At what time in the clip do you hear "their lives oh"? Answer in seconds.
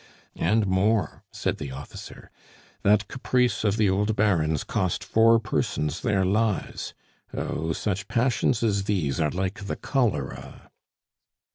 6.01-7.71